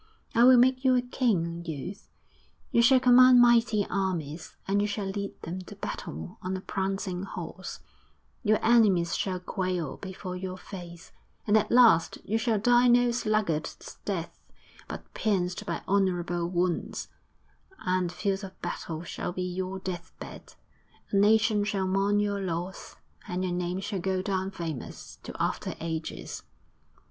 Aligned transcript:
I 0.33 0.45
will 0.45 0.57
make 0.57 0.83
you 0.83 0.95
a 0.95 1.01
king, 1.03 1.63
youth; 1.63 2.09
you 2.71 2.81
shall 2.81 2.99
command 2.99 3.39
mighty 3.39 3.85
armies, 3.87 4.55
and 4.67 4.81
you 4.81 4.87
shall 4.87 5.05
lead 5.05 5.39
them 5.43 5.61
to 5.65 5.75
battle 5.75 6.39
on 6.41 6.57
a 6.57 6.61
prancing 6.61 7.21
horse; 7.21 7.81
your 8.41 8.57
enemies 8.65 9.15
shall 9.15 9.39
quail 9.39 9.97
before 9.97 10.35
your 10.35 10.57
face, 10.57 11.11
and 11.45 11.55
at 11.55 11.71
last 11.71 12.17
you 12.25 12.39
shall 12.39 12.57
die 12.57 12.87
no 12.87 13.11
sluggard's 13.11 13.99
death, 14.03 14.39
but 14.87 15.03
pierced 15.13 15.67
by 15.67 15.83
honourable 15.87 16.47
wounds, 16.49 17.07
and 17.85 18.09
the 18.09 18.13
field 18.15 18.43
of 18.43 18.59
battle 18.59 19.03
shall 19.03 19.31
be 19.31 19.43
your 19.43 19.77
deathbed; 19.77 20.55
a 21.11 21.15
nation 21.15 21.63
shall 21.63 21.87
mourn 21.87 22.19
your 22.19 22.41
loss, 22.41 22.95
and 23.27 23.43
your 23.43 23.53
name 23.53 23.79
shall 23.79 23.99
go 24.01 24.23
down 24.23 24.49
famous 24.49 25.17
to 25.21 25.31
after 25.39 25.75
ages.' 25.79 26.41